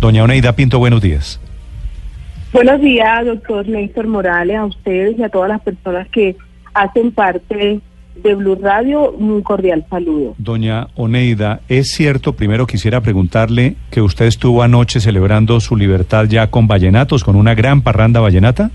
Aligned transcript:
Doña 0.00 0.24
Oneida 0.24 0.54
Pinto, 0.54 0.78
buenos 0.78 1.00
días. 1.00 1.40
Buenos 2.52 2.80
días, 2.80 3.24
doctor 3.24 3.66
Néstor 3.66 4.06
Morales, 4.06 4.56
a 4.56 4.66
ustedes 4.66 5.18
y 5.18 5.22
a 5.22 5.30
todas 5.30 5.48
las 5.48 5.62
personas 5.62 6.06
que 6.08 6.36
hacen 6.74 7.10
parte 7.12 7.80
de 8.14 8.34
Blue 8.34 8.58
Radio. 8.60 9.10
Un 9.10 9.42
cordial 9.42 9.86
saludo. 9.88 10.34
Doña 10.36 10.88
Oneida, 10.94 11.60
¿es 11.68 11.92
cierto? 11.92 12.34
Primero 12.34 12.66
quisiera 12.66 13.00
preguntarle 13.00 13.76
que 13.90 14.02
usted 14.02 14.26
estuvo 14.26 14.62
anoche 14.62 15.00
celebrando 15.00 15.60
su 15.60 15.76
libertad 15.76 16.26
ya 16.26 16.48
con 16.48 16.68
vallenatos, 16.68 17.24
con 17.24 17.36
una 17.36 17.54
gran 17.54 17.80
parranda 17.80 18.20
vallenata. 18.20 18.70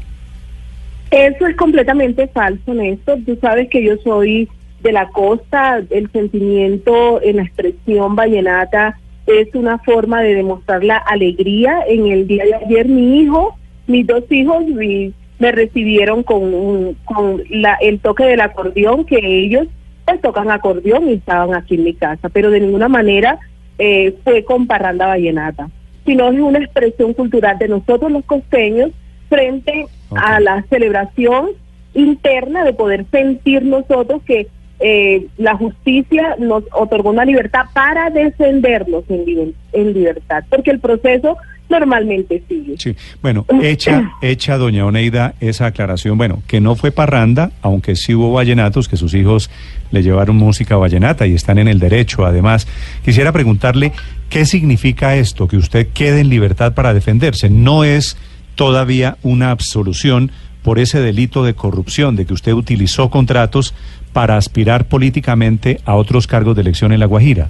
Eso 1.12 1.46
es 1.46 1.56
completamente 1.56 2.28
falso, 2.28 2.74
Néstor. 2.74 3.20
Tú 3.26 3.38
sabes 3.40 3.70
que 3.70 3.84
yo 3.84 3.96
soy 4.04 4.50
de 4.82 4.92
la 4.92 5.08
costa, 5.10 5.82
el 5.90 6.10
sentimiento 6.12 7.22
en 7.22 7.38
la 7.38 7.44
expresión 7.44 8.16
vallenata 8.16 8.98
es 9.28 9.54
una 9.54 9.78
forma 9.80 10.22
de 10.22 10.36
demostrar 10.36 10.84
la 10.84 10.98
alegría. 10.98 11.82
En 11.88 12.08
el 12.08 12.28
día 12.28 12.46
de 12.46 12.56
ayer 12.56 12.88
mi 12.88 13.20
hijo, 13.22 13.56
mis 13.88 14.08
dos 14.08 14.24
hijos 14.32 14.66
me, 14.68 15.12
me 15.40 15.52
recibieron 15.52 16.24
con, 16.24 16.42
un- 16.54 16.98
con 17.06 17.44
la, 17.50 17.76
el 17.82 18.00
toque 18.00 18.24
del 18.26 18.42
acordeón, 18.42 19.06
que 19.06 19.18
ellos 19.22 19.68
pues 20.06 20.22
tocan 20.22 20.50
acordeón 20.50 21.10
y 21.10 21.14
estaban 21.16 21.54
aquí 21.54 21.76
en 21.76 21.84
mi 21.84 21.94
casa, 21.94 22.30
pero 22.30 22.50
de 22.50 22.62
ninguna 22.62 22.88
manera 22.88 23.38
eh, 23.78 24.16
fue 24.24 24.44
con 24.46 24.66
parranda 24.66 25.06
vallenata, 25.08 25.70
sino 26.06 26.30
es 26.32 26.40
una 26.40 26.60
expresión 26.60 27.14
cultural 27.14 27.58
de 27.60 27.68
nosotros 27.68 28.10
los 28.12 28.24
costeños 28.24 28.92
frente 29.28 29.86
a 30.16 30.40
la 30.40 30.64
celebración 30.70 31.50
interna 31.94 32.64
de 32.64 32.72
poder 32.74 33.06
sentir 33.12 33.64
nosotros 33.66 34.22
que 34.24 34.48
eh, 34.80 35.28
la 35.38 35.56
justicia 35.56 36.36
nos 36.40 36.64
otorgó 36.72 37.10
una 37.10 37.26
libertad 37.26 37.66
para 37.74 38.10
defendernos 38.10 39.04
en, 39.10 39.54
en 39.74 39.94
libertad, 39.94 40.44
porque 40.50 40.72
el 40.72 40.80
proceso 40.80 41.38
normalmente 41.70 42.44
sigue. 42.48 42.76
Sí. 42.78 42.96
Bueno, 43.22 43.46
hecha, 43.62 44.12
hecha, 44.22 44.58
doña 44.58 44.86
Oneida, 44.86 45.34
esa 45.40 45.68
aclaración, 45.68 46.18
bueno, 46.18 46.42
que 46.48 46.62
no 46.62 46.76
fue 46.76 46.92
parranda, 46.92 47.52
aunque 47.62 47.96
sí 47.96 48.14
hubo 48.14 48.32
vallenatos, 48.32 48.88
que 48.88 48.98
sus 48.98 49.14
hijos 49.14 49.50
le 49.92 50.04
llevaron 50.04 50.36
música 50.36 50.78
vallenata 50.78 51.28
y 51.28 51.34
están 51.34 51.58
en 51.60 51.68
el 51.68 51.80
derecho, 51.80 52.26
además. 52.26 52.68
Quisiera 53.04 53.32
preguntarle, 53.32 53.92
¿qué 54.30 54.46
significa 54.46 55.16
esto? 55.16 55.48
Que 55.48 55.58
usted 55.58 55.88
quede 55.94 56.22
en 56.22 56.30
libertad 56.30 56.74
para 56.74 56.94
defenderse. 56.94 57.50
No 57.50 57.84
es 57.84 58.18
todavía 58.56 59.18
una 59.24 59.52
absolución 59.52 60.32
por 60.64 60.80
ese 60.80 61.00
delito 61.00 61.44
de 61.44 61.54
corrupción, 61.54 62.16
de 62.16 62.26
que 62.26 62.34
usted 62.34 62.52
utilizó 62.52 63.10
contratos 63.10 63.74
para 64.18 64.36
aspirar 64.36 64.86
políticamente 64.86 65.78
a 65.86 65.96
otros 65.96 66.26
cargos 66.26 66.56
de 66.56 66.64
elección 66.64 66.92
en 66.92 67.00
La 67.00 67.06
Guajira. 67.06 67.50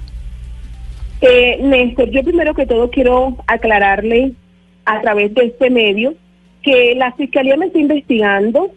Eh, 1.22 1.58
Néstor, 1.62 2.10
yo 2.10 2.22
primero 2.22 2.52
que 2.52 2.66
todo 2.66 2.90
quiero 2.90 3.38
aclararle 3.46 4.32
a 4.84 5.00
través 5.00 5.32
de 5.32 5.46
este 5.46 5.70
medio 5.70 6.12
que 6.62 6.94
la 6.94 7.12
Fiscalía 7.12 7.56
me 7.56 7.66
está 7.68 7.78
investigando 7.78 8.70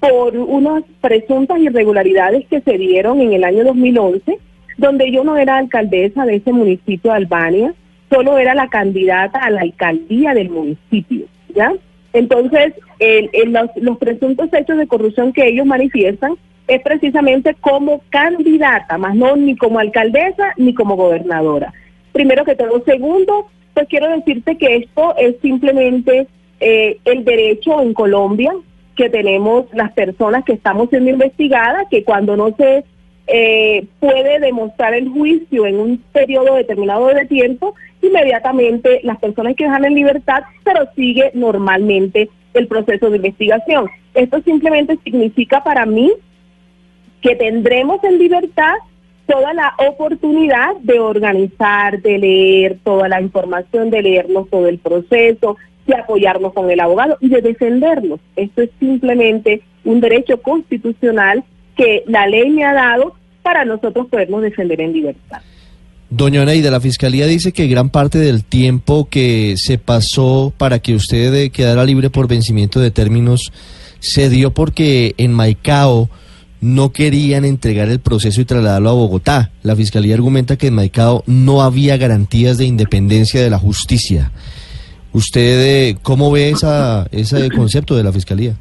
por 0.00 0.38
unas 0.38 0.84
presuntas 1.02 1.58
irregularidades 1.58 2.46
que 2.48 2.62
se 2.62 2.78
dieron 2.78 3.20
en 3.20 3.34
el 3.34 3.44
año 3.44 3.62
2011, 3.62 4.38
donde 4.78 5.12
yo 5.12 5.22
no 5.22 5.36
era 5.36 5.58
alcaldesa 5.58 6.24
de 6.24 6.36
ese 6.36 6.54
municipio 6.54 7.10
de 7.10 7.16
Albania, 7.18 7.74
solo 8.10 8.38
era 8.38 8.54
la 8.54 8.68
candidata 8.68 9.38
a 9.40 9.50
la 9.50 9.60
alcaldía 9.60 10.32
del 10.32 10.48
municipio, 10.48 11.26
¿ya? 11.54 11.74
Entonces, 12.14 12.72
el- 13.00 13.28
los, 13.52 13.68
los 13.76 13.98
presuntos 13.98 14.48
hechos 14.54 14.78
de 14.78 14.86
corrupción 14.86 15.34
que 15.34 15.46
ellos 15.46 15.66
manifiestan 15.66 16.32
es 16.68 16.82
precisamente 16.82 17.54
como 17.54 18.02
candidata, 18.10 18.98
más 18.98 19.16
no 19.16 19.36
ni 19.36 19.56
como 19.56 19.78
alcaldesa 19.78 20.52
ni 20.56 20.74
como 20.74 20.96
gobernadora. 20.96 21.72
Primero 22.12 22.44
que 22.44 22.54
todo. 22.54 22.82
Segundo, 22.84 23.48
pues 23.74 23.88
quiero 23.88 24.08
decirte 24.10 24.56
que 24.58 24.76
esto 24.76 25.16
es 25.16 25.36
simplemente 25.40 26.26
eh, 26.60 26.98
el 27.04 27.24
derecho 27.24 27.80
en 27.80 27.94
Colombia 27.94 28.52
que 28.96 29.08
tenemos 29.08 29.66
las 29.72 29.92
personas 29.92 30.44
que 30.44 30.52
estamos 30.52 30.90
siendo 30.90 31.10
investigadas, 31.10 31.86
que 31.88 32.04
cuando 32.04 32.36
no 32.36 32.54
se 32.56 32.84
eh, 33.28 33.86
puede 34.00 34.40
demostrar 34.40 34.92
el 34.92 35.08
juicio 35.08 35.66
en 35.66 35.78
un 35.78 35.98
periodo 36.12 36.56
determinado 36.56 37.06
de 37.06 37.24
tiempo, 37.26 37.74
inmediatamente 38.02 39.00
las 39.04 39.18
personas 39.18 39.54
que 39.54 39.64
dejan 39.64 39.84
en 39.84 39.94
libertad, 39.94 40.42
pero 40.64 40.88
sigue 40.96 41.30
normalmente 41.34 42.28
el 42.54 42.66
proceso 42.66 43.08
de 43.08 43.16
investigación. 43.16 43.88
Esto 44.14 44.42
simplemente 44.42 44.98
significa 45.04 45.62
para 45.62 45.86
mí 45.86 46.12
que 47.20 47.36
tendremos 47.36 48.02
en 48.04 48.18
libertad 48.18 48.74
toda 49.26 49.52
la 49.52 49.74
oportunidad 49.78 50.76
de 50.82 51.00
organizar, 51.00 52.00
de 52.00 52.18
leer 52.18 52.78
toda 52.82 53.08
la 53.08 53.20
información, 53.20 53.90
de 53.90 54.02
leernos 54.02 54.48
todo 54.48 54.68
el 54.68 54.78
proceso, 54.78 55.56
de 55.86 55.94
apoyarnos 55.94 56.52
con 56.54 56.70
el 56.70 56.80
abogado 56.80 57.18
y 57.20 57.28
de 57.28 57.42
defendernos. 57.42 58.20
Esto 58.36 58.62
es 58.62 58.70
simplemente 58.78 59.62
un 59.84 60.00
derecho 60.00 60.40
constitucional 60.40 61.44
que 61.76 62.04
la 62.06 62.26
ley 62.26 62.50
me 62.50 62.64
ha 62.64 62.72
dado 62.72 63.14
para 63.42 63.64
nosotros 63.64 64.06
podernos 64.08 64.42
defender 64.42 64.80
en 64.80 64.92
libertad. 64.92 65.40
Doña 66.10 66.42
Oneida, 66.42 66.70
la 66.70 66.80
Fiscalía 66.80 67.26
dice 67.26 67.52
que 67.52 67.66
gran 67.66 67.90
parte 67.90 68.18
del 68.18 68.42
tiempo 68.44 69.08
que 69.10 69.54
se 69.58 69.76
pasó 69.76 70.52
para 70.56 70.78
que 70.78 70.94
usted 70.94 71.50
quedara 71.52 71.84
libre 71.84 72.08
por 72.08 72.28
vencimiento 72.28 72.80
de 72.80 72.90
términos 72.90 73.52
se 73.98 74.30
dio 74.30 74.52
porque 74.52 75.14
en 75.18 75.34
Maicao 75.34 76.08
no 76.60 76.92
querían 76.92 77.44
entregar 77.44 77.88
el 77.88 78.00
proceso 78.00 78.40
y 78.40 78.44
trasladarlo 78.44 78.90
a 78.90 78.94
Bogotá. 78.94 79.50
La 79.62 79.76
Fiscalía 79.76 80.14
argumenta 80.14 80.56
que 80.56 80.68
en 80.68 80.74
Maicao 80.74 81.22
no 81.26 81.62
había 81.62 81.96
garantías 81.96 82.58
de 82.58 82.64
independencia 82.64 83.42
de 83.42 83.50
la 83.50 83.58
justicia. 83.58 84.32
¿Usted 85.12 85.90
eh, 85.90 85.96
cómo 86.02 86.30
ve 86.30 86.50
esa, 86.50 87.06
ese 87.12 87.50
concepto 87.50 87.96
de 87.96 88.04
la 88.04 88.12
Fiscalía? 88.12 88.54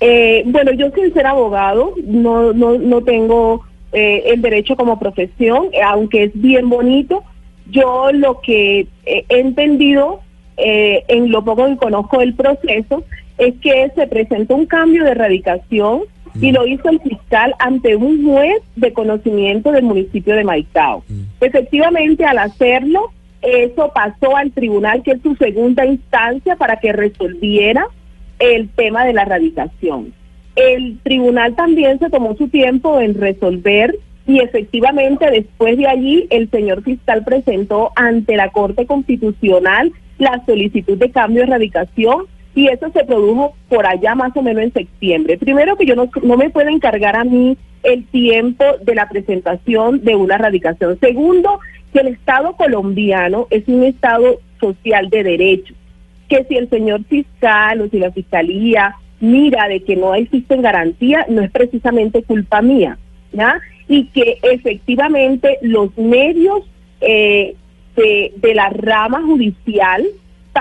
Eh, 0.00 0.42
bueno, 0.46 0.72
yo 0.72 0.86
sin 0.94 1.12
ser 1.12 1.26
abogado, 1.26 1.94
no, 2.06 2.52
no, 2.52 2.78
no 2.78 3.02
tengo 3.02 3.62
eh, 3.92 4.22
el 4.26 4.40
derecho 4.40 4.76
como 4.76 4.98
profesión, 4.98 5.66
eh, 5.72 5.82
aunque 5.84 6.24
es 6.24 6.30
bien 6.34 6.70
bonito. 6.70 7.22
Yo 7.70 8.10
lo 8.12 8.40
que 8.40 8.80
eh, 8.80 9.24
he 9.28 9.40
entendido 9.40 10.20
eh, 10.56 11.04
en 11.08 11.30
lo 11.30 11.44
poco 11.44 11.66
que 11.66 11.76
conozco 11.76 12.18
del 12.18 12.34
proceso 12.34 13.04
es 13.38 13.54
que 13.62 13.90
se 13.94 14.06
presentó 14.06 14.56
un 14.56 14.66
cambio 14.66 15.04
de 15.04 15.12
erradicación 15.12 16.02
y 16.40 16.52
lo 16.52 16.66
hizo 16.66 16.88
el 16.88 17.00
fiscal 17.00 17.54
ante 17.58 17.96
un 17.96 18.24
juez 18.24 18.62
de 18.76 18.92
conocimiento 18.92 19.72
del 19.72 19.84
municipio 19.84 20.34
de 20.34 20.44
Maicao. 20.44 21.02
Efectivamente, 21.40 22.24
al 22.24 22.38
hacerlo, 22.38 23.10
eso 23.42 23.90
pasó 23.94 24.36
al 24.36 24.52
tribunal, 24.52 25.02
que 25.02 25.12
es 25.12 25.22
su 25.22 25.34
segunda 25.36 25.86
instancia, 25.86 26.56
para 26.56 26.76
que 26.76 26.92
resolviera 26.92 27.86
el 28.38 28.68
tema 28.70 29.04
de 29.04 29.12
la 29.12 29.22
erradicación. 29.22 30.12
El 30.56 30.98
tribunal 31.02 31.54
también 31.54 31.98
se 31.98 32.10
tomó 32.10 32.36
su 32.36 32.48
tiempo 32.48 33.00
en 33.00 33.14
resolver 33.14 33.96
y 34.26 34.40
efectivamente 34.40 35.30
después 35.30 35.76
de 35.76 35.86
allí 35.86 36.26
el 36.30 36.50
señor 36.50 36.82
fiscal 36.82 37.24
presentó 37.24 37.92
ante 37.96 38.36
la 38.36 38.50
Corte 38.50 38.86
Constitucional 38.86 39.92
la 40.18 40.42
solicitud 40.44 40.98
de 40.98 41.10
cambio 41.10 41.40
de 41.40 41.48
erradicación 41.48 42.26
y 42.60 42.68
eso 42.68 42.90
se 42.92 43.04
produjo 43.04 43.54
por 43.68 43.86
allá 43.86 44.14
más 44.14 44.36
o 44.36 44.42
menos 44.42 44.62
en 44.62 44.72
septiembre. 44.72 45.38
Primero 45.38 45.76
que 45.76 45.86
yo 45.86 45.96
no, 45.96 46.10
no 46.22 46.36
me 46.36 46.50
puedo 46.50 46.68
encargar 46.68 47.16
a 47.16 47.24
mí 47.24 47.56
el 47.82 48.06
tiempo 48.08 48.64
de 48.82 48.94
la 48.94 49.08
presentación 49.08 50.04
de 50.04 50.14
una 50.14 50.34
erradicación. 50.34 50.98
Segundo, 51.00 51.60
que 51.92 52.00
el 52.00 52.08
Estado 52.08 52.54
colombiano 52.56 53.46
es 53.48 53.66
un 53.66 53.84
Estado 53.84 54.40
social 54.60 55.08
de 55.08 55.22
derecho 55.22 55.74
que 56.28 56.44
si 56.44 56.56
el 56.56 56.70
señor 56.70 57.04
fiscal 57.04 57.80
o 57.80 57.88
si 57.88 57.98
la 57.98 58.12
fiscalía 58.12 58.94
mira 59.18 59.68
de 59.68 59.82
que 59.82 59.96
no 59.96 60.14
existen 60.14 60.62
garantías, 60.62 61.28
no 61.28 61.42
es 61.42 61.50
precisamente 61.50 62.22
culpa 62.22 62.62
mía, 62.62 62.98
¿ya? 63.32 63.60
Y 63.88 64.04
que 64.06 64.38
efectivamente 64.42 65.58
los 65.60 65.96
medios 65.98 66.62
eh, 67.00 67.56
de, 67.96 68.32
de 68.36 68.54
la 68.54 68.70
rama 68.70 69.22
judicial, 69.22 70.04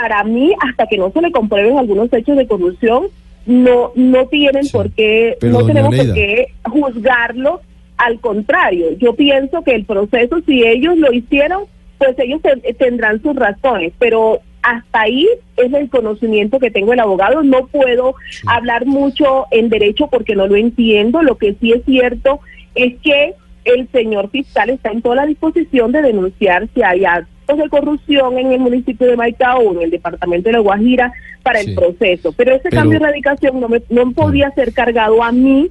para 0.01 0.23
mí, 0.23 0.53
hasta 0.65 0.87
que 0.87 0.97
no 0.97 1.11
se 1.11 1.21
le 1.21 1.31
comprueben 1.31 1.77
algunos 1.77 2.11
hechos 2.13 2.37
de 2.37 2.47
corrupción, 2.47 3.07
no 3.45 3.91
no 3.95 4.27
tienen 4.27 4.63
Sí. 4.63 4.71
por 4.71 4.89
qué, 4.91 5.37
Pero, 5.41 5.53
no 5.53 5.65
tenemos 5.65 5.95
por 5.95 6.13
qué 6.13 6.47
juzgarlo. 6.63 7.61
Al 7.97 8.19
contrario, 8.21 8.91
yo 8.97 9.13
pienso 9.13 9.61
que 9.63 9.75
el 9.75 9.83
proceso, 9.83 10.39
si 10.45 10.63
ellos 10.65 10.95
lo 10.97 11.11
hicieron, 11.11 11.63
pues 11.97 12.17
ellos 12.19 12.41
te- 12.41 12.73
tendrán 12.75 13.21
sus 13.21 13.35
razones, 13.35 13.91
pero 13.99 14.39
hasta 14.61 15.01
ahí 15.01 15.27
es 15.57 15.73
el 15.73 15.89
conocimiento 15.89 16.59
que 16.59 16.71
tengo 16.71 16.93
el 16.93 16.99
abogado. 17.01 17.43
No 17.43 17.67
puedo 17.67 18.15
hablar 18.47 18.85
mucho 18.85 19.47
en 19.51 19.67
derecho 19.69 20.07
porque 20.07 20.35
no 20.35 20.47
lo 20.47 20.55
entiendo. 20.55 21.21
Lo 21.23 21.37
que 21.37 21.55
sí 21.59 21.73
es 21.73 21.83
cierto 21.85 22.39
es 22.75 22.93
que 23.03 23.33
el 23.65 23.89
señor 23.91 24.29
fiscal 24.29 24.69
está 24.69 24.91
en 24.91 25.01
toda 25.01 25.15
la 25.15 25.25
disposición 25.25 25.91
de 25.91 26.01
denunciar 26.01 26.67
si 26.73 26.81
hay 26.83 27.03
actos 27.03 27.33
de 27.57 27.69
corrupción 27.69 28.37
en 28.37 28.51
el 28.53 28.59
municipio 28.59 29.07
de 29.07 29.15
Maicao 29.17 29.73
en 29.73 29.81
el 29.83 29.91
departamento 29.91 30.49
de 30.49 30.53
La 30.53 30.59
Guajira 30.59 31.11
para 31.43 31.59
Sí. 31.61 31.69
el 31.69 31.75
proceso. 31.75 32.31
Pero 32.33 32.51
ese 32.55 32.69
Pero- 32.69 32.77
cambio 32.81 32.99
de 32.99 33.05
radicación 33.05 33.59
no, 33.59 33.67
me, 33.69 33.81
no 33.89 34.11
podía 34.11 34.51
ser 34.51 34.73
cargado 34.73 35.23
a 35.23 35.31
mí 35.31 35.69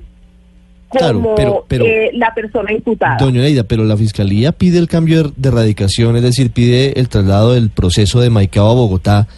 Claro, 0.90 1.14
como 1.20 1.34
pero- 1.34 1.64
pero- 1.68 1.84
eh, 1.84 2.10
la 2.14 2.32
persona 2.34 2.72
imputada. 2.72 3.18
Doña 3.18 3.42
Neida, 3.42 3.62
pero 3.64 3.84
la 3.84 3.96
Fiscalía 3.96 4.52
pide 4.52 4.78
el 4.78 4.88
cambio 4.88 5.22
de- 5.24 5.32
de 5.36 5.50
radicación, 5.50 6.16
es 6.16 6.22
decir, 6.22 6.50
pide 6.50 6.98
el 6.98 7.08
traslado 7.08 7.52
del 7.52 7.68
proceso 7.70 8.20
de 8.20 8.30
Maicao 8.30 8.70
a 8.70 8.74
Bogotá, 8.74 9.28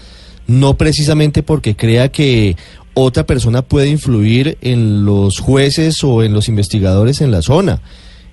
no 0.46 0.74
precisamente 0.74 1.42
porque 1.42 1.74
crea 1.74 2.08
que 2.10 2.56
otra 2.94 3.24
persona 3.24 3.62
puede 3.62 3.88
influir 3.88 4.58
en 4.60 5.04
los 5.04 5.38
jueces 5.40 6.02
o 6.04 6.22
en 6.22 6.32
los 6.32 6.48
investigadores 6.48 7.20
en 7.20 7.30
la 7.32 7.42
zona. 7.42 7.80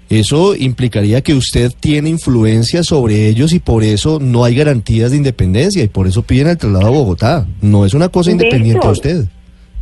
Eso 0.10 0.56
implicaría 0.56 1.22
que 1.22 1.34
usted 1.34 1.72
tiene 1.80 2.10
influencia 2.10 2.82
sobre 2.84 3.28
ellos 3.28 3.52
y 3.54 3.60
por 3.60 3.84
eso 3.84 4.20
no 4.22 4.46
hay 4.46 4.56
garantías 4.56 5.12
de 5.12 5.18
independencia 5.18 5.84
y 5.84 5.88
por 5.90 6.08
eso 6.08 6.24
piden 6.24 6.48
el 6.48 6.58
traslado 6.58 6.88
a 6.88 6.92
Bogotá. 6.92 7.46
No 7.62 7.86
es 7.86 7.94
una 7.94 8.08
cosa 8.08 8.32
independiente 8.32 8.86
a 8.86 8.90
Néstor, 8.90 8.92
usted. 8.94 9.26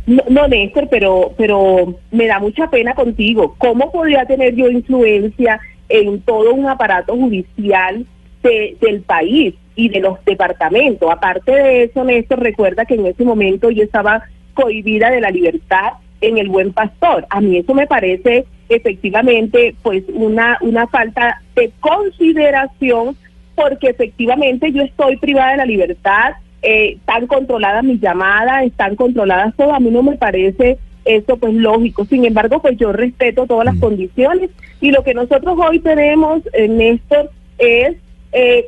No, 0.06 0.22
no, 0.28 0.48
Néstor, 0.48 0.88
pero, 0.90 1.32
pero 1.36 1.94
me 2.10 2.26
da 2.26 2.40
mucha 2.40 2.68
pena 2.70 2.94
contigo. 2.94 3.54
¿Cómo 3.58 3.90
podría 3.92 4.24
tener 4.24 4.54
yo 4.56 4.68
influencia 4.68 5.60
en 5.88 6.20
todo 6.22 6.54
un 6.54 6.66
aparato 6.66 7.14
judicial 7.16 8.04
de- 8.42 8.76
del 8.80 9.02
país 9.02 9.54
y 9.76 9.88
de 9.90 10.00
los 10.00 10.18
departamentos? 10.24 11.08
Aparte 11.10 11.52
de 11.52 11.84
eso, 11.84 12.02
Néstor, 12.04 12.40
recuerda 12.40 12.84
que 12.84 12.94
en 12.94 13.06
ese 13.06 13.24
momento 13.24 13.70
yo 13.70 13.84
estaba 13.84 14.22
cohibida 14.54 15.10
de 15.10 15.20
la 15.20 15.30
libertad 15.30 15.92
en 16.20 16.38
el 16.38 16.48
Buen 16.48 16.72
Pastor. 16.72 17.26
A 17.30 17.40
mí 17.40 17.58
eso 17.58 17.74
me 17.74 17.86
parece 17.86 18.44
efectivamente 18.68 19.74
pues 19.82 20.04
una, 20.12 20.58
una 20.60 20.86
falta 20.86 21.42
de 21.54 21.72
consideración 21.80 23.16
porque 23.54 23.88
efectivamente 23.88 24.70
yo 24.72 24.82
estoy 24.82 25.16
privada 25.16 25.52
de 25.52 25.56
la 25.58 25.64
libertad, 25.64 26.34
eh, 26.62 26.94
están 26.98 27.26
controladas 27.26 27.84
mis 27.84 28.00
llamadas, 28.00 28.64
están 28.64 28.96
controladas 28.96 29.54
todo, 29.56 29.72
a 29.72 29.80
mí 29.80 29.90
no 29.90 30.02
me 30.02 30.16
parece 30.16 30.78
eso 31.04 31.36
pues 31.36 31.54
lógico. 31.54 32.04
Sin 32.04 32.24
embargo, 32.24 32.60
pues 32.60 32.76
yo 32.76 32.92
respeto 32.92 33.46
todas 33.46 33.64
las 33.64 33.76
Mm. 33.76 33.80
condiciones 33.80 34.50
y 34.80 34.90
lo 34.90 35.02
que 35.02 35.14
nosotros 35.14 35.56
hoy 35.58 35.78
tenemos, 35.78 36.42
eh, 36.52 36.68
Néstor, 36.68 37.30
es 37.58 37.96
eh, 38.32 38.66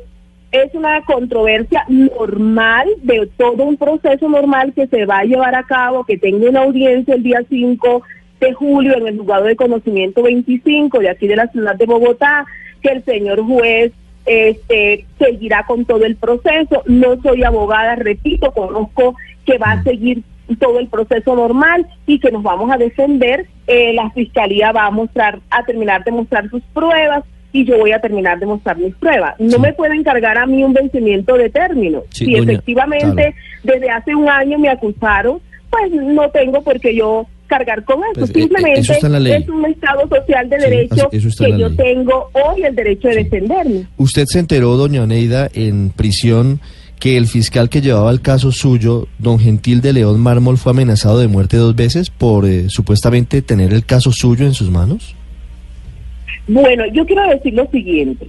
es 0.51 0.73
una 0.73 1.01
controversia 1.03 1.85
normal 1.89 2.87
de 3.03 3.29
todo 3.37 3.63
un 3.65 3.77
proceso 3.77 4.27
normal 4.27 4.73
que 4.73 4.87
se 4.87 5.05
va 5.05 5.19
a 5.19 5.23
llevar 5.23 5.53
a 5.53 5.63
cabo, 5.63 6.03
que 6.05 6.17
tenga 6.17 6.49
una 6.49 6.63
audiencia 6.63 7.13
el 7.13 7.23
día 7.23 7.43
5 7.47 8.01
de 8.39 8.53
julio 8.53 8.97
en 8.97 9.07
el 9.07 9.17
juzgado 9.17 9.45
de 9.45 9.55
conocimiento 9.55 10.23
25 10.23 10.99
de 10.99 11.09
aquí 11.09 11.27
de 11.27 11.35
la 11.35 11.47
ciudad 11.47 11.75
de 11.75 11.85
Bogotá, 11.85 12.45
que 12.81 12.89
el 12.89 13.03
señor 13.03 13.41
juez 13.45 13.91
este 14.25 15.05
seguirá 15.17 15.65
con 15.65 15.85
todo 15.85 16.05
el 16.05 16.15
proceso. 16.15 16.83
No 16.85 17.21
soy 17.21 17.43
abogada, 17.43 17.95
repito, 17.95 18.51
conozco 18.51 19.15
que 19.45 19.57
va 19.57 19.71
a 19.71 19.83
seguir 19.83 20.23
todo 20.59 20.79
el 20.79 20.87
proceso 20.87 21.35
normal 21.35 21.85
y 22.05 22.19
que 22.19 22.31
nos 22.31 22.43
vamos 22.43 22.71
a 22.71 22.77
defender. 22.77 23.47
Eh, 23.67 23.93
la 23.93 24.09
fiscalía 24.11 24.71
va 24.71 24.85
a 24.85 24.91
mostrar, 24.91 25.39
a 25.49 25.63
terminar 25.63 26.03
de 26.03 26.11
mostrar 26.11 26.49
sus 26.49 26.61
pruebas 26.73 27.23
y 27.51 27.65
yo 27.65 27.77
voy 27.79 27.91
a 27.91 27.99
terminar 28.01 28.39
de 28.39 28.45
mostrar 28.45 28.77
mis 28.77 28.93
pruebas. 28.95 29.35
No 29.39 29.51
Sí. 29.57 29.59
me 29.61 29.73
pueden 29.73 30.03
cargar 30.03 30.37
a 30.37 30.45
mí 30.45 30.63
un 30.63 30.73
vencimiento 30.73 31.35
de 31.35 31.49
término. 31.49 32.03
Sí, 32.09 32.25
si 32.25 32.31
doña- 32.33 32.51
efectivamente 32.53 33.33
claro. 33.63 33.79
desde 33.79 33.89
hace 33.89 34.15
un 34.15 34.29
año 34.29 34.59
me 34.59 34.69
acusaron, 34.69 35.39
pues 35.69 35.91
no 35.91 36.29
tengo 36.29 36.61
por 36.63 36.79
qué 36.79 36.95
yo 36.95 37.25
cargar 37.49 37.83
con 37.83 37.99
eso. 37.99 38.19
Pues, 38.21 38.29
eh, 38.29 38.33
eh, 38.35 38.39
Simplemente 38.41 38.79
eso 38.79 38.93
es 38.93 39.49
un 39.49 39.65
Estado 39.65 40.07
social 40.07 40.49
de 40.49 40.57
derecho 40.57 41.09
que 41.09 41.19
yo 41.19 41.67
ley. 41.67 41.75
tengo 41.75 42.29
hoy 42.31 42.63
el 42.63 42.75
derecho 42.75 43.07
de 43.09 43.15
Sí. 43.15 43.23
defenderme. 43.23 43.87
Usted 43.97 44.23
se 44.27 44.39
enteró, 44.39 44.77
doña 44.77 45.03
Oneida, 45.03 45.49
en 45.53 45.89
prisión 45.89 46.61
que 46.99 47.17
el 47.17 47.27
fiscal 47.27 47.69
que 47.69 47.81
llevaba 47.81 48.11
el 48.11 48.21
caso 48.21 48.51
suyo, 48.51 49.07
don 49.19 49.39
Gentil 49.39 49.81
de 49.81 49.93
León 49.93 50.19
Mármol, 50.19 50.57
fue 50.57 50.71
amenazado 50.73 51.19
de 51.19 51.27
muerte 51.27 51.57
dos 51.57 51.75
veces 51.75 52.09
por 52.09 52.45
eh, 52.45 52.65
supuestamente 52.69 53.41
tener 53.41 53.73
el 53.73 53.85
caso 53.85 54.11
suyo 54.11 54.45
en 54.45 54.53
sus 54.53 54.69
manos. 54.69 55.15
Bueno, 56.47 56.83
yo 56.93 57.05
quiero 57.05 57.27
decir 57.29 57.53
lo 57.53 57.67
siguiente. 57.67 58.27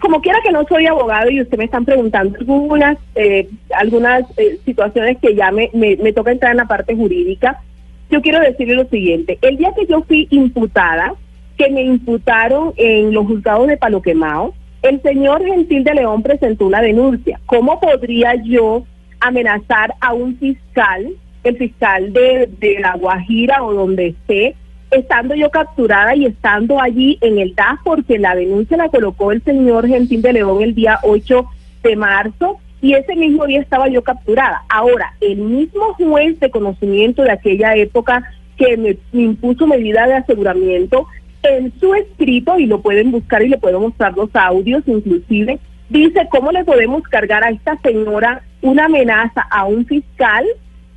Como 0.00 0.20
quiera 0.20 0.38
que 0.44 0.52
no 0.52 0.62
soy 0.68 0.84
abogado 0.86 1.30
y 1.30 1.40
usted 1.40 1.56
me 1.56 1.64
están 1.64 1.86
preguntando 1.86 2.36
algunas 2.38 2.98
eh, 3.14 3.48
algunas 3.74 4.24
eh, 4.36 4.58
situaciones 4.66 5.16
que 5.22 5.34
ya 5.34 5.50
me, 5.50 5.70
me, 5.72 5.96
me 5.96 6.12
toca 6.12 6.32
entrar 6.32 6.50
en 6.50 6.58
la 6.58 6.68
parte 6.68 6.94
jurídica, 6.94 7.62
yo 8.10 8.20
quiero 8.20 8.40
decirle 8.40 8.74
lo 8.74 8.84
siguiente. 8.86 9.38
El 9.42 9.56
día 9.56 9.72
que 9.76 9.86
yo 9.86 10.02
fui 10.02 10.26
imputada, 10.30 11.14
que 11.56 11.70
me 11.70 11.82
imputaron 11.82 12.72
en 12.76 13.12
los 13.12 13.26
juzgados 13.26 13.68
de 13.68 13.76
Palo 13.76 14.02
Quemao, 14.02 14.54
el 14.82 15.00
señor 15.02 15.44
Gentil 15.44 15.84
de 15.84 15.94
León 15.94 16.22
presentó 16.22 16.66
una 16.66 16.80
denuncia. 16.80 17.40
¿Cómo 17.46 17.78
podría 17.80 18.34
yo 18.42 18.84
amenazar 19.20 19.94
a 20.00 20.14
un 20.14 20.36
fiscal, 20.38 21.08
el 21.44 21.56
fiscal 21.56 22.12
de, 22.12 22.48
de 22.58 22.80
La 22.80 22.96
Guajira 22.96 23.62
o 23.62 23.74
donde 23.74 24.08
esté, 24.08 24.56
estando 24.90 25.34
yo 25.34 25.50
capturada 25.50 26.16
y 26.16 26.26
estando 26.26 26.80
allí 26.80 27.18
en 27.20 27.38
el 27.38 27.54
DAS, 27.54 27.78
porque 27.84 28.18
la 28.18 28.34
denuncia 28.34 28.76
la 28.76 28.88
colocó 28.88 29.30
el 29.30 29.42
señor 29.44 29.86
Gentil 29.86 30.22
de 30.22 30.32
León 30.32 30.62
el 30.62 30.74
día 30.74 30.98
8 31.02 31.46
de 31.82 31.96
marzo 31.96 32.58
y 32.82 32.94
ese 32.94 33.14
mismo 33.14 33.46
día 33.46 33.60
estaba 33.60 33.88
yo 33.88 34.02
capturada. 34.02 34.62
Ahora, 34.68 35.14
el 35.20 35.36
mismo 35.36 35.94
juez 35.94 36.38
de 36.40 36.50
conocimiento 36.50 37.22
de 37.22 37.32
aquella 37.32 37.74
época 37.74 38.24
que 38.56 38.76
me, 38.76 38.96
impuso 39.12 39.66
medida 39.66 40.06
de 40.06 40.14
aseguramiento, 40.14 41.06
en 41.42 41.72
su 41.80 41.94
escrito, 41.94 42.58
y 42.58 42.66
lo 42.66 42.82
pueden 42.82 43.10
buscar 43.10 43.42
y 43.42 43.48
le 43.48 43.58
puedo 43.58 43.80
mostrar 43.80 44.14
los 44.16 44.28
audios 44.34 44.82
inclusive, 44.86 45.58
dice 45.88 46.28
cómo 46.30 46.52
le 46.52 46.64
podemos 46.64 47.02
cargar 47.04 47.42
a 47.42 47.50
esta 47.50 47.78
señora 47.78 48.42
una 48.60 48.84
amenaza 48.84 49.42
a 49.50 49.64
un 49.64 49.86
fiscal 49.86 50.44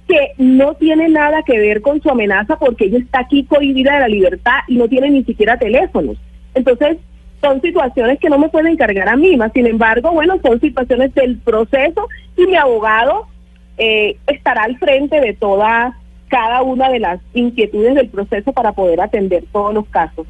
que 0.07 0.33
no 0.37 0.75
tiene 0.75 1.07
nada 1.07 1.43
que 1.43 1.57
ver 1.57 1.81
con 1.81 2.01
su 2.01 2.09
amenaza 2.09 2.57
porque 2.57 2.85
ella 2.85 2.99
está 2.99 3.19
aquí 3.19 3.45
cohibida 3.45 3.93
de 3.93 3.99
la 4.01 4.07
libertad 4.09 4.59
y 4.67 4.75
no 4.75 4.89
tiene 4.89 5.09
ni 5.09 5.23
siquiera 5.23 5.57
teléfonos. 5.57 6.17
Entonces, 6.53 6.97
son 7.43 7.61
situaciones 7.61 8.19
que 8.19 8.29
no 8.29 8.39
me 8.39 8.49
pueden 8.49 8.77
cargar 8.77 9.09
a 9.09 9.17
mí, 9.17 9.35
más 9.35 9.51
sin 9.53 9.67
embargo, 9.67 10.11
bueno, 10.11 10.39
son 10.41 10.59
situaciones 10.61 11.13
del 11.13 11.37
proceso 11.39 12.07
y 12.37 12.47
mi 12.47 12.55
abogado 12.55 13.27
eh, 13.77 14.15
estará 14.27 14.63
al 14.63 14.77
frente 14.77 15.19
de 15.19 15.33
toda 15.33 15.97
cada 16.29 16.63
una 16.63 16.89
de 16.89 16.99
las 16.99 17.19
inquietudes 17.33 17.95
del 17.95 18.07
proceso 18.07 18.53
para 18.53 18.71
poder 18.71 19.01
atender 19.01 19.43
todos 19.51 19.73
los 19.73 19.85
casos. 19.87 20.25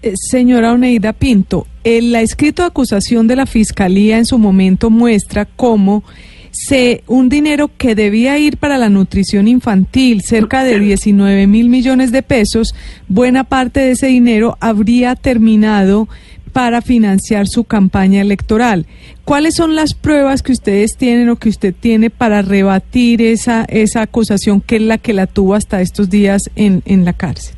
Eh, 0.00 0.12
Señora 0.14 0.72
Oneida 0.72 1.12
Pinto, 1.12 1.66
el 1.82 2.12
la 2.12 2.20
escrito 2.20 2.62
acusación 2.62 3.26
de 3.26 3.36
la 3.36 3.46
Fiscalía 3.46 4.16
en 4.16 4.24
su 4.24 4.38
momento 4.38 4.90
muestra 4.90 5.44
cómo 5.44 6.04
se, 6.50 7.02
un 7.06 7.28
dinero 7.28 7.70
que 7.76 7.94
debía 7.94 8.38
ir 8.38 8.56
para 8.56 8.78
la 8.78 8.88
nutrición 8.88 9.48
infantil, 9.48 10.22
cerca 10.22 10.64
de 10.64 10.78
19 10.78 11.46
mil 11.46 11.68
millones 11.68 12.12
de 12.12 12.22
pesos, 12.22 12.74
buena 13.08 13.44
parte 13.44 13.80
de 13.80 13.90
ese 13.92 14.08
dinero 14.08 14.56
habría 14.60 15.14
terminado 15.14 16.08
para 16.52 16.80
financiar 16.80 17.46
su 17.46 17.64
campaña 17.64 18.20
electoral. 18.20 18.86
¿Cuáles 19.24 19.54
son 19.54 19.76
las 19.76 19.94
pruebas 19.94 20.42
que 20.42 20.52
ustedes 20.52 20.96
tienen 20.96 21.28
o 21.28 21.36
que 21.36 21.48
usted 21.48 21.74
tiene 21.78 22.10
para 22.10 22.42
rebatir 22.42 23.22
esa, 23.22 23.64
esa 23.68 24.02
acusación 24.02 24.60
que 24.60 24.76
es 24.76 24.82
la 24.82 24.98
que 24.98 25.12
la 25.12 25.26
tuvo 25.26 25.54
hasta 25.54 25.80
estos 25.80 26.10
días 26.10 26.50
en, 26.56 26.82
en 26.86 27.04
la 27.04 27.12
cárcel? 27.12 27.54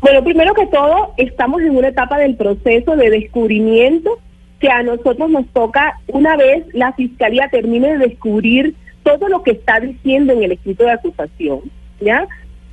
Bueno, 0.00 0.24
primero 0.24 0.54
que 0.54 0.66
todo, 0.66 1.12
estamos 1.16 1.60
en 1.62 1.76
una 1.76 1.88
etapa 1.88 2.18
del 2.18 2.36
proceso 2.36 2.96
de 2.96 3.10
descubrimiento 3.10 4.18
que 4.60 4.68
a 4.70 4.82
nosotros 4.82 5.30
nos 5.30 5.46
toca, 5.48 6.00
una 6.08 6.36
vez 6.36 6.64
la 6.72 6.92
Fiscalía 6.92 7.48
termine 7.50 7.92
de 7.96 8.08
descubrir 8.08 8.74
todo 9.02 9.28
lo 9.28 9.42
que 9.42 9.52
está 9.52 9.80
diciendo 9.80 10.32
en 10.32 10.42
el 10.42 10.52
escrito 10.52 10.84
de 10.84 10.92
acusación, 10.92 11.60
¿ya? 12.00 12.26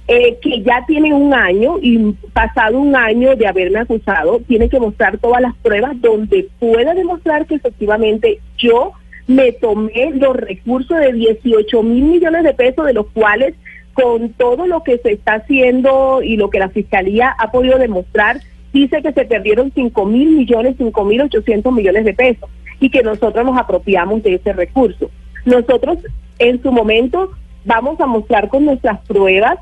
Eh, 0.08 0.38
que 0.40 0.62
ya 0.62 0.84
tiene 0.86 1.14
un 1.14 1.34
año 1.34 1.80
y 1.82 2.14
pasado 2.34 2.80
un 2.80 2.96
año 2.96 3.36
de 3.36 3.48
haberme 3.48 3.80
acusado, 3.80 4.40
tiene 4.48 4.70
que 4.70 4.80
mostrar 4.80 5.18
todas 5.18 5.42
las 5.42 5.56
pruebas 5.56 6.00
donde 6.00 6.48
pueda 6.60 6.94
demostrar 6.94 7.48
que 7.48 7.56
efectivamente 7.56 8.40
yo 8.58 8.92
me 9.26 9.52
tomé 9.54 10.12
los 10.14 10.36
recursos 10.36 11.00
de 11.00 11.12
18 11.12 11.82
mil 11.82 12.04
millones 12.04 12.44
de 12.44 12.54
pesos, 12.54 12.86
de 12.86 12.94
los 12.94 13.08
cuales 13.08 13.56
con 13.94 14.30
todo 14.34 14.68
lo 14.68 14.84
que 14.84 14.98
se 15.00 15.14
está 15.14 15.36
haciendo 15.36 16.22
y 16.22 16.38
lo 16.38 16.50
que 16.50 16.60
la 16.60 16.70
Fiscalía 16.70 17.34
ha 17.40 17.50
podido 17.50 17.80
demostrar, 17.80 18.42
dice 18.82 19.02
que 19.02 19.12
se 19.14 19.26
perdieron 19.26 19.72
5 19.74 20.06
mil 20.06 20.30
millones, 20.32 20.76
5 20.78 21.04
mil 21.06 21.22
800 21.22 21.74
millones 21.74 22.06
de 22.06 22.14
pesos 22.14 22.50
y 22.80 22.90
que 22.90 23.02
nosotros 23.04 23.46
nos 23.46 23.58
apropiamos 23.58 24.22
de 24.24 24.36
ese 24.36 24.54
recurso. 24.54 25.10
Nosotros 25.46 25.98
en 26.40 26.62
su 26.62 26.72
momento 26.72 27.32
vamos 27.64 28.00
a 28.00 28.06
mostrar 28.06 28.50
con 28.50 28.66
nuestras 28.66 29.00
pruebas 29.08 29.58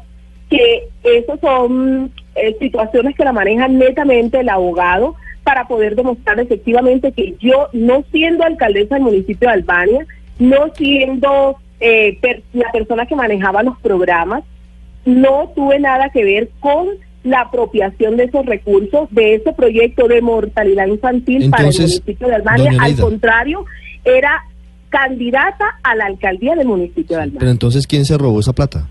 que 0.50 0.90
esas 1.04 1.40
son 1.40 2.12
eh, 2.36 2.56
situaciones 2.60 3.16
que 3.16 3.24
la 3.24 3.32
maneja 3.34 3.68
netamente 3.68 4.40
el 4.40 4.50
abogado, 4.50 5.16
para 5.44 5.68
poder 5.68 5.96
demostrar 5.96 6.40
efectivamente 6.40 7.12
que 7.12 7.36
yo, 7.40 7.68
no 7.74 8.04
siendo 8.14 8.46
alcaldesa 8.46 8.96
del 8.96 9.04
municipio 9.04 9.50
de 9.50 9.54
Albania, 9.56 10.08
no 10.40 10.74
siendo 10.76 11.58
eh, 11.82 12.18
per- 12.22 12.44
la 12.54 12.72
persona 12.72 13.06
que 13.06 13.16
manejaba 13.16 13.62
los 13.62 13.78
programas, 13.80 14.44
no 15.06 15.52
tuve 15.54 15.80
nada 15.80 16.10
que 16.12 16.24
ver 16.24 16.50
con 16.62 16.88
la 17.24 17.42
apropiación 17.42 18.18
de 18.18 18.26
esos 18.26 18.46
recursos, 18.46 19.08
de 19.12 19.36
ese 19.36 19.54
proyecto 19.54 20.08
de 20.08 20.22
mortalidad 20.22 20.88
infantil 20.88 21.50
para 21.50 21.70
el 21.70 21.74
municipio 21.74 22.28
de 22.28 22.36
Albania. 22.36 22.72
Al 22.80 22.96
contrario, 22.98 23.66
era 24.04 24.44
candidata 24.90 25.80
a 25.84 25.96
la 25.96 26.06
alcaldía 26.06 26.56
del 26.56 26.68
municipio 26.68 27.18
de 27.18 27.24
Albania. 27.24 27.40
Pero 27.40 27.52
entonces, 27.52 27.88
¿quién 27.88 28.06
se 28.06 28.18
robó 28.18 28.40
esa 28.40 28.54
plata? 28.54 28.88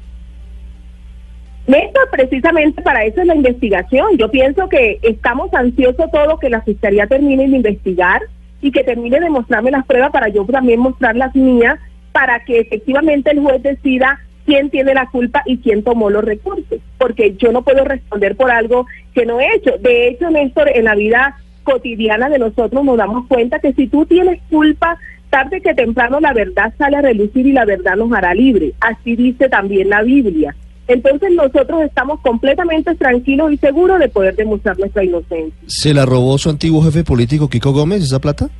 Néstor, 1.66 2.08
precisamente 2.10 2.82
para 2.82 3.04
eso 3.04 3.20
es 3.20 3.26
la 3.26 3.36
investigación. 3.36 4.16
Yo 4.18 4.30
pienso 4.30 4.68
que 4.68 4.98
estamos 5.02 5.52
ansiosos 5.54 6.10
todos 6.10 6.40
que 6.40 6.50
la 6.50 6.62
Fiscalía 6.62 7.06
termine 7.06 7.48
de 7.48 7.56
investigar 7.56 8.22
y 8.60 8.72
que 8.72 8.82
termine 8.82 9.20
de 9.20 9.30
mostrarme 9.30 9.70
las 9.70 9.86
pruebas 9.86 10.10
para 10.10 10.28
yo 10.28 10.44
también 10.46 10.80
mostrar 10.80 11.14
las 11.14 11.34
mías, 11.36 11.78
para 12.10 12.44
que 12.44 12.60
efectivamente 12.60 13.30
el 13.30 13.40
juez 13.40 13.62
decida 13.62 14.18
quién 14.44 14.70
tiene 14.70 14.94
la 14.94 15.08
culpa 15.10 15.42
y 15.46 15.58
quién 15.58 15.82
tomó 15.82 16.10
los 16.10 16.24
recursos. 16.24 16.78
Porque 16.98 17.34
yo 17.36 17.52
no 17.52 17.62
puedo 17.62 17.84
responder 17.84 18.36
por 18.36 18.50
algo 18.50 18.86
que 19.14 19.26
no 19.26 19.40
he 19.40 19.54
hecho. 19.54 19.72
De 19.80 20.08
hecho, 20.08 20.30
Néstor, 20.30 20.68
en 20.74 20.84
la 20.84 20.94
vida 20.94 21.36
cotidiana 21.64 22.28
de 22.28 22.38
nosotros 22.38 22.84
nos 22.84 22.96
damos 22.96 23.26
cuenta 23.26 23.58
que 23.58 23.72
si 23.72 23.86
tú 23.86 24.04
tienes 24.06 24.40
culpa, 24.50 24.98
tarde 25.30 25.60
que 25.60 25.74
temprano 25.74 26.20
la 26.20 26.32
verdad 26.32 26.74
sale 26.76 26.96
a 26.96 27.02
relucir 27.02 27.46
y 27.46 27.52
la 27.52 27.64
verdad 27.64 27.96
nos 27.96 28.12
hará 28.12 28.34
libre. 28.34 28.72
Así 28.80 29.16
dice 29.16 29.48
también 29.48 29.88
la 29.88 30.02
Biblia. 30.02 30.54
Entonces 30.88 31.30
nosotros 31.32 31.82
estamos 31.82 32.20
completamente 32.20 32.94
tranquilos 32.96 33.52
y 33.52 33.56
seguros 33.56 33.98
de 33.98 34.08
poder 34.08 34.34
demostrar 34.36 34.78
nuestra 34.78 35.04
inocencia. 35.04 35.54
¿Se 35.66 35.94
la 35.94 36.04
robó 36.04 36.36
su 36.38 36.50
antiguo 36.50 36.82
jefe 36.82 37.04
político, 37.04 37.48
Kiko 37.48 37.72
Gómez, 37.72 38.02
esa 38.02 38.20
plata? 38.20 38.50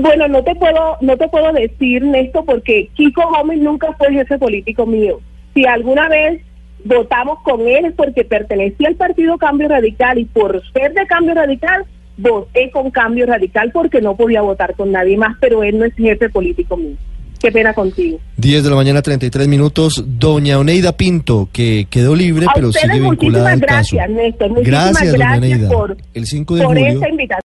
Bueno, 0.00 0.28
no 0.28 0.42
te 0.42 0.54
puedo 0.54 0.96
no 1.00 1.16
te 1.16 1.28
puedo 1.28 1.52
decir 1.52 2.02
Néstor 2.02 2.44
porque 2.44 2.88
Kiko 2.94 3.22
Gómez 3.30 3.58
nunca 3.60 3.92
fue 3.98 4.12
jefe 4.12 4.38
político 4.38 4.86
mío. 4.86 5.20
Si 5.54 5.64
alguna 5.66 6.08
vez 6.08 6.40
votamos 6.84 7.38
con 7.42 7.60
él 7.66 7.86
es 7.86 7.92
porque 7.94 8.24
pertenecía 8.24 8.88
al 8.88 8.96
partido 8.96 9.38
Cambio 9.38 9.68
Radical 9.68 10.18
y 10.18 10.24
por 10.26 10.62
ser 10.72 10.92
de 10.94 11.06
Cambio 11.06 11.34
Radical 11.34 11.84
voté 12.16 12.70
con 12.70 12.90
Cambio 12.90 13.26
Radical 13.26 13.70
porque 13.72 14.00
no 14.00 14.16
podía 14.16 14.42
votar 14.42 14.74
con 14.74 14.92
nadie 14.92 15.16
más, 15.16 15.36
pero 15.40 15.62
él 15.64 15.78
no 15.78 15.84
es 15.84 15.94
jefe 15.94 16.28
político 16.28 16.76
mío. 16.76 16.96
Qué 17.40 17.52
pena 17.52 17.74
contigo. 17.74 18.18
10 18.38 18.64
de 18.64 18.70
la 18.70 18.76
mañana, 18.76 19.02
33 19.02 19.48
minutos. 19.48 20.02
Doña 20.06 20.58
Oneida 20.58 20.96
Pinto, 20.96 21.50
que 21.52 21.86
quedó 21.90 22.14
libre, 22.16 22.46
A 22.48 22.52
pero 22.54 22.72
sigue 22.72 23.00
vinculada 23.00 23.50
al 23.52 23.60
caso. 23.60 23.96
gracias, 23.96 24.10
Néstor. 24.10 24.48
Muchísimas 24.50 24.92
Gracias, 24.92 25.12
doña 25.12 25.26
gracias 25.36 25.52
Oneida. 25.52 25.68
por, 25.68 25.96
El 26.14 26.26
5 26.26 26.54
de 26.54 26.62
por 26.62 26.68
julio. 26.74 26.86
esta 26.92 27.08
invitación. 27.10 27.42